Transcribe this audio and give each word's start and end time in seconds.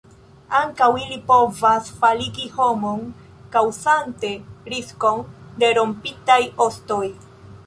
Ankaŭ 0.59 0.85
ili 1.01 1.17
povas 1.31 1.91
faligi 1.99 2.47
homon, 2.55 3.03
kaŭzante 3.57 4.33
riskon 4.75 5.23
de 5.63 5.71
rompitaj 5.81 6.41
ostoj. 6.69 7.03